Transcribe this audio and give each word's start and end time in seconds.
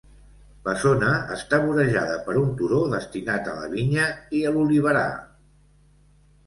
La 0.67 0.73
zona 0.83 1.09
està 1.35 1.59
vorejada 1.65 2.15
per 2.29 2.35
un 2.43 2.49
turó 2.63 2.81
destinat 2.95 3.51
a 3.53 3.57
la 3.61 3.71
vinya 3.77 4.09
i 4.39 4.43
a 4.53 4.57
l'oliverar. 4.59 5.09